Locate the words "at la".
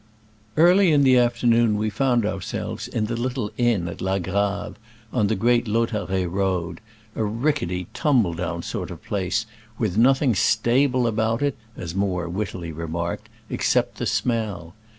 3.87-4.17